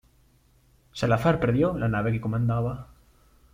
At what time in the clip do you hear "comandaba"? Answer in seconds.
2.21-2.87